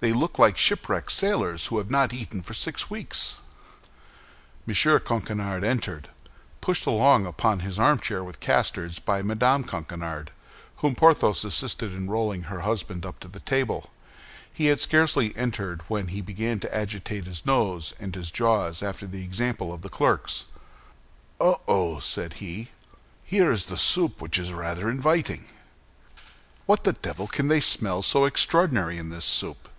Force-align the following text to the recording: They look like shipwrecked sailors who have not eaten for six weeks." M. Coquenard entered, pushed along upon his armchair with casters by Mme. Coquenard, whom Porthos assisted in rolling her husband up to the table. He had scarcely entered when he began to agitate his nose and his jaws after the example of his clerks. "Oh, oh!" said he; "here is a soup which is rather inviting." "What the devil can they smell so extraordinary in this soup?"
They 0.00 0.12
look 0.12 0.36
like 0.36 0.56
shipwrecked 0.56 1.12
sailors 1.12 1.66
who 1.66 1.78
have 1.78 1.88
not 1.88 2.12
eaten 2.12 2.42
for 2.42 2.54
six 2.54 2.90
weeks." 2.90 3.38
M. 4.66 4.74
Coquenard 4.74 5.62
entered, 5.62 6.08
pushed 6.60 6.86
along 6.86 7.24
upon 7.24 7.60
his 7.60 7.78
armchair 7.78 8.24
with 8.24 8.40
casters 8.40 8.98
by 8.98 9.22
Mme. 9.22 9.62
Coquenard, 9.62 10.32
whom 10.78 10.96
Porthos 10.96 11.44
assisted 11.44 11.92
in 11.92 12.10
rolling 12.10 12.42
her 12.50 12.62
husband 12.62 13.06
up 13.06 13.20
to 13.20 13.28
the 13.28 13.38
table. 13.38 13.90
He 14.52 14.66
had 14.66 14.80
scarcely 14.80 15.36
entered 15.36 15.82
when 15.86 16.08
he 16.08 16.20
began 16.20 16.58
to 16.58 16.76
agitate 16.76 17.26
his 17.26 17.46
nose 17.46 17.94
and 18.00 18.12
his 18.12 18.32
jaws 18.32 18.82
after 18.82 19.06
the 19.06 19.22
example 19.22 19.72
of 19.72 19.84
his 19.84 19.92
clerks. 19.92 20.46
"Oh, 21.38 21.60
oh!" 21.68 22.00
said 22.00 22.34
he; 22.42 22.70
"here 23.22 23.52
is 23.52 23.70
a 23.70 23.76
soup 23.76 24.20
which 24.20 24.36
is 24.36 24.52
rather 24.52 24.90
inviting." 24.90 25.44
"What 26.66 26.82
the 26.82 26.92
devil 26.94 27.28
can 27.28 27.46
they 27.46 27.60
smell 27.60 28.02
so 28.02 28.24
extraordinary 28.24 28.98
in 28.98 29.08
this 29.10 29.24
soup?" 29.24 29.68